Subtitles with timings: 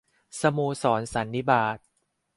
[0.39, 1.77] สโมสรสันนิบาต